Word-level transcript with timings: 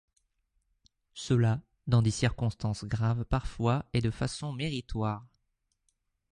Cela, 1.13 1.61
dans 1.85 2.01
des 2.01 2.09
circonstances 2.09 2.85
graves 2.85 3.23
parfois 3.23 3.85
et 3.93 4.01
de 4.01 4.09
façon 4.09 4.51
méritoire. 4.51 5.27